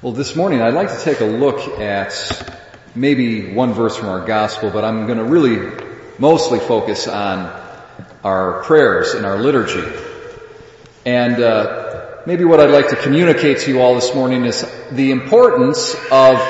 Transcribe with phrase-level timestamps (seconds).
[0.00, 2.14] Well, this morning I'd like to take a look at
[2.94, 5.72] maybe one verse from our gospel, but I'm going to really
[6.20, 7.46] mostly focus on
[8.22, 9.82] our prayers and our liturgy.
[11.04, 15.10] And uh, maybe what I'd like to communicate to you all this morning is the
[15.10, 16.40] importance of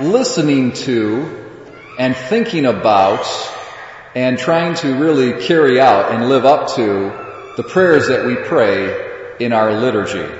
[0.00, 1.50] listening to
[1.98, 3.26] and thinking about
[4.14, 6.84] and trying to really carry out and live up to
[7.56, 10.32] the prayers that we pray in our liturgy.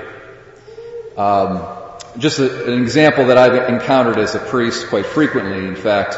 [1.17, 1.81] Um,
[2.17, 6.17] just a, an example that I've encountered as a priest quite frequently, in fact,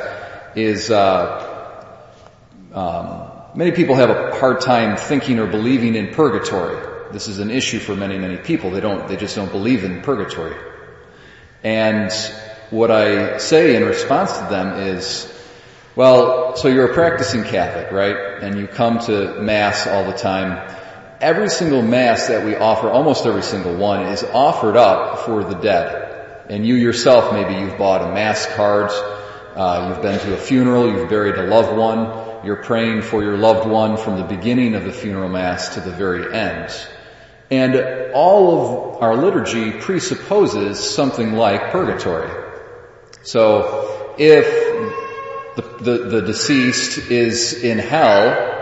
[0.57, 1.83] is uh,
[2.73, 7.11] um, many people have a hard time thinking or believing in purgatory.
[7.11, 8.71] This is an issue for many, many people.
[8.71, 10.55] They don't, they just don't believe in purgatory.
[11.63, 12.11] And
[12.69, 15.31] what I say in response to them is,
[15.95, 18.43] well, so you're a practicing Catholic, right?
[18.43, 20.75] And you come to Mass all the time
[21.25, 25.55] every single mass that we offer, almost every single one, is offered up for the
[25.55, 26.45] dead.
[26.51, 28.91] And you yourself, maybe you've bought a mass card,
[29.55, 33.37] uh, you've been to a funeral, you've buried a loved one, you're praying for your
[33.37, 36.69] loved one from the beginning of the funeral mass to the very end.
[37.49, 42.29] And all of our liturgy presupposes something like purgatory.
[43.23, 44.45] So if
[45.55, 48.54] the, the, the deceased is in hell,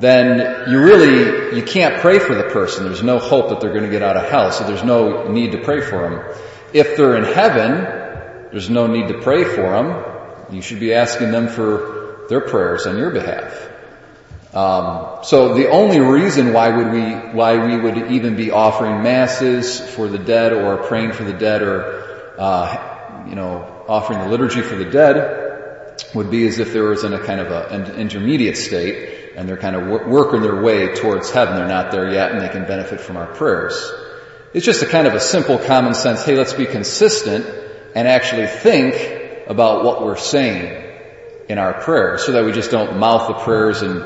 [0.00, 2.84] then you really, you can't pray for the person.
[2.84, 5.52] There's no hope that they're going to get out of hell, so there's no need
[5.52, 6.36] to pray for them.
[6.72, 10.54] If they're in heaven, there's no need to pray for them.
[10.54, 13.68] You should be asking them for their prayers on your behalf.
[14.54, 19.78] Um, so the only reason why would we, why we would even be offering masses
[19.78, 24.62] for the dead or praying for the dead or, uh, you know, offering the liturgy
[24.62, 25.39] for the dead
[26.14, 29.48] would be as if there was in a kind of a, an intermediate state and
[29.48, 31.54] they're kind of working their way towards heaven.
[31.54, 33.92] They're not there yet and they can benefit from our prayers.
[34.52, 37.46] It's just a kind of a simple common sense, hey, let's be consistent
[37.94, 40.88] and actually think about what we're saying
[41.48, 44.04] in our prayers so that we just don't mouth the prayers and,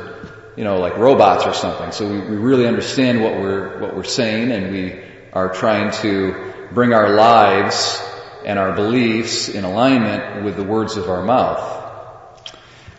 [0.57, 1.93] you know, like robots or something.
[1.93, 5.03] So we, we really understand what we're, what we're saying and we
[5.33, 8.03] are trying to bring our lives
[8.45, 11.84] and our beliefs in alignment with the words of our mouth.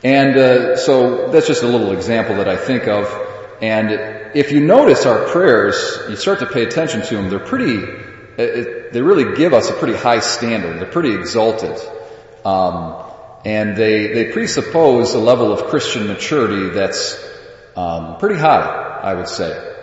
[0.05, 3.07] And uh, so that's just a little example that I think of.
[3.59, 3.89] And
[4.35, 7.31] if you notice our prayers, you start to pay attention to them.
[7.31, 7.83] They're pretty.
[8.37, 10.79] It, they really give us a pretty high standard.
[10.79, 11.75] They're pretty exalted,
[12.45, 13.03] um,
[13.45, 17.19] and they they presuppose a level of Christian maturity that's
[17.75, 19.73] um, pretty high, I would say.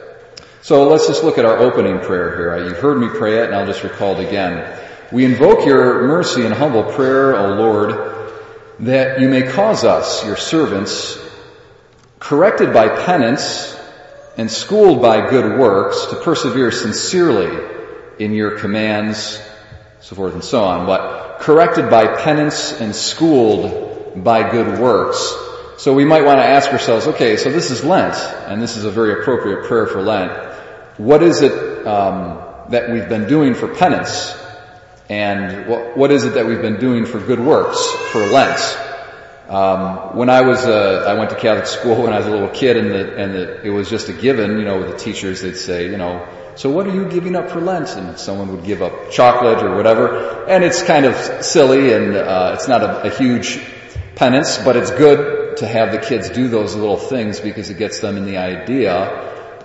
[0.60, 2.68] So let's just look at our opening prayer here.
[2.68, 4.78] You've heard me pray it, and I'll just recall it again.
[5.10, 8.11] We invoke your mercy and humble prayer, O Lord
[8.80, 11.18] that you may cause us, your servants,
[12.18, 13.78] corrected by penance
[14.36, 17.78] and schooled by good works, to persevere sincerely
[18.18, 19.40] in your commands,
[20.00, 20.86] so forth and so on.
[20.86, 25.34] But corrected by penance and schooled by good works.
[25.78, 28.14] So we might want to ask ourselves, okay, so this is Lent,
[28.48, 30.32] and this is a very appropriate prayer for Lent.
[30.98, 32.38] What is it um,
[32.70, 34.38] that we've been doing for penance?
[35.12, 38.58] And what, what is it that we've been doing for good works for Lent?
[39.46, 42.48] Um, when I was, uh, I went to Catholic school when I was a little
[42.48, 44.58] kid, and the, and the, it was just a given.
[44.58, 47.50] You know, with the teachers they'd say, you know, so what are you giving up
[47.50, 47.90] for Lent?
[47.90, 52.52] And someone would give up chocolate or whatever, and it's kind of silly, and uh,
[52.54, 53.60] it's not a, a huge
[54.14, 57.98] penance, but it's good to have the kids do those little things because it gets
[57.98, 58.94] them in the idea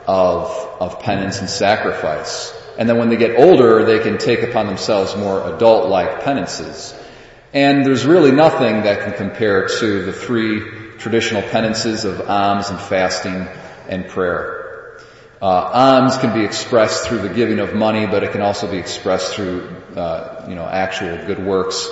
[0.08, 0.50] of
[0.82, 2.54] of penance and sacrifice.
[2.78, 6.94] And then when they get older, they can take upon themselves more adult-like penances.
[7.54, 10.62] And there's really nothing that can compare to the three
[10.98, 13.48] traditional penances of alms and fasting
[13.88, 15.00] and prayer.
[15.42, 18.78] Uh, alms can be expressed through the giving of money, but it can also be
[18.78, 21.88] expressed through, uh, you know, actual good works.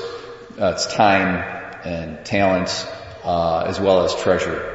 [0.60, 1.44] Uh, it's time
[1.84, 2.88] and talent,
[3.24, 4.75] uh, as well as treasure.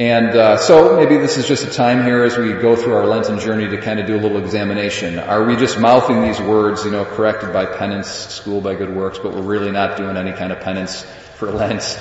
[0.00, 3.04] And uh, so maybe this is just a time here as we go through our
[3.04, 5.18] Lenten journey to kind of do a little examination.
[5.18, 9.18] Are we just mouthing these words, you know, corrected by penance, schooled by good works,
[9.18, 11.02] but we're really not doing any kind of penance
[11.34, 12.00] for Lent?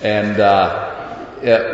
[0.00, 1.26] And uh,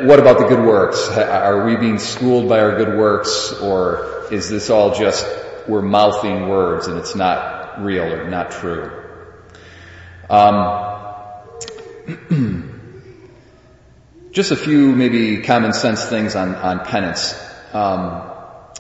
[0.06, 1.08] what about the good works?
[1.08, 5.24] Are we being schooled by our good works, or is this all just
[5.68, 8.90] we're mouthing words and it's not real or not true?
[10.28, 11.06] Um,
[14.32, 17.34] just a few maybe common sense things on, on penance.
[17.72, 18.30] Um,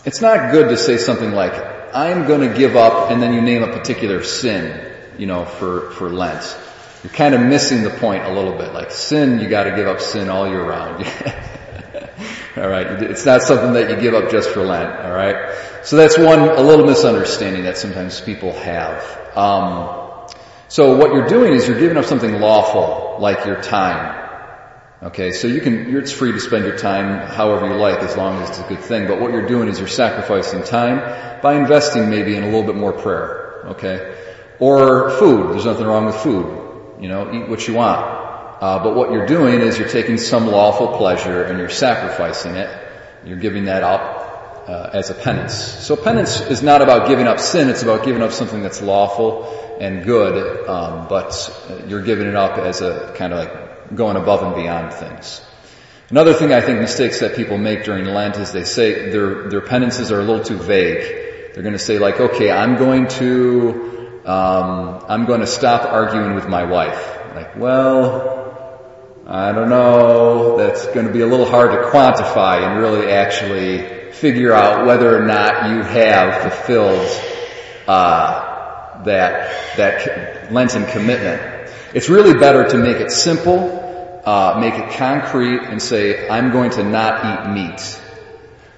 [0.04, 1.52] it's not good to say something like,
[1.94, 6.08] I'm to give up, and then you name a particular sin, you know, for, for
[6.08, 6.56] Lent.
[7.02, 8.72] You're kind of missing the point a little bit.
[8.72, 11.04] Like sin, you got to give up sin all year round.
[12.56, 15.54] Alright, it's not something that you give up just for Lent, alright?
[15.84, 19.36] So that's one, a little misunderstanding that sometimes people have.
[19.36, 20.28] Um,
[20.68, 24.19] so what you're doing is you're giving up something lawful, like your time.
[25.02, 28.42] Okay, so you can, it's free to spend your time however you like as long
[28.42, 32.10] as it's a good thing, but what you're doing is you're sacrificing time by investing
[32.10, 33.62] maybe in a little bit more prayer.
[33.68, 34.14] Okay?
[34.58, 35.52] Or food.
[35.52, 37.00] There's nothing wrong with food.
[37.00, 37.98] You know, eat what you want.
[38.60, 42.68] Uh, but what you're doing is you're taking some lawful pleasure and you're sacrificing it.
[43.24, 45.54] You're giving that up uh, as a penance.
[45.54, 47.70] So penance is not about giving up sin.
[47.70, 50.68] It's about giving up something that's lawful and good.
[50.68, 54.92] Um, but you're giving it up as a kind of like going above and beyond
[54.92, 55.42] things.
[56.10, 59.60] Another thing I think mistakes that people make during Lent is they say their their
[59.60, 61.54] penances are a little too vague.
[61.54, 66.34] They're going to say like, okay, I'm going to um, I'm going to stop arguing
[66.34, 67.18] with my wife.
[67.34, 68.40] Like, well,
[69.26, 74.12] I don't know, that's going to be a little hard to quantify and really actually
[74.12, 77.08] figure out whether or not you have fulfilled
[77.86, 81.59] uh, that that Lenten commitment.
[81.94, 86.70] It's really better to make it simple, uh, make it concrete, and say, "I'm going
[86.72, 88.00] to not eat meat.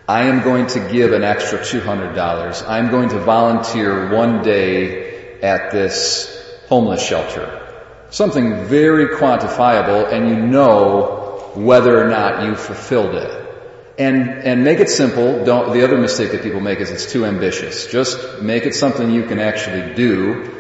[0.09, 2.63] I am going to give an extra two hundred dollars.
[2.63, 6.31] I'm going to volunteer one day at this
[6.69, 7.63] homeless shelter."
[8.13, 13.39] something very quantifiable and you know whether or not you fulfilled it.
[13.99, 15.45] And, and make it simple.
[15.45, 17.87] Don't, the other mistake that people make is it's too ambitious.
[17.87, 20.51] Just make it something you can actually do.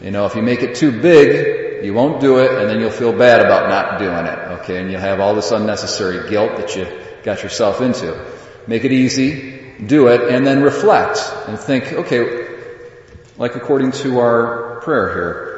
[0.00, 2.90] You know, if you make it too big, you won't do it and then you'll
[2.90, 4.60] feel bad about not doing it.
[4.60, 4.80] Okay.
[4.80, 6.86] And you'll have all this unnecessary guilt that you
[7.22, 8.24] got yourself into.
[8.66, 12.46] Make it easy, do it, and then reflect and think, okay,
[13.36, 15.56] like according to our prayer here,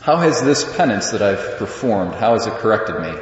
[0.00, 3.14] how has this penance that I've performed, how has it corrected me?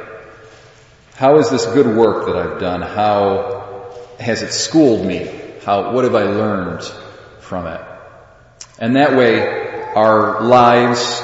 [1.15, 5.29] How is this good work that I've done, how has it schooled me?
[5.65, 6.83] How, what have I learned
[7.41, 7.81] from it?
[8.79, 11.21] And that way, our lives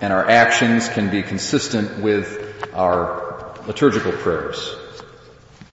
[0.00, 4.76] and our actions can be consistent with our liturgical prayers.